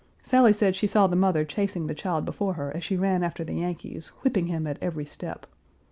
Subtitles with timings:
[0.23, 3.43] Sally said she saw the mother chasing the child before her as she ran after
[3.43, 5.45] the Yankees, whipping him at every step.